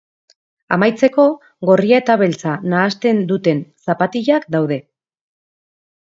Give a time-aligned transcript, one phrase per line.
[0.77, 1.25] Amaitzeko,
[1.71, 3.61] gorria eta beltza nahasten duten
[3.91, 4.81] zapatilak daude.